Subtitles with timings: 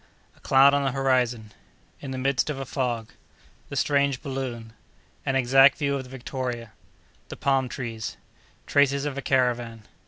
[0.35, 6.05] —A Cloud on the Horizon.—In the Midst of a Fog.—The Strange Balloon.—An Exact View of
[6.05, 9.83] the Victoria.—The Palm Trees.—Traces of a Caravan.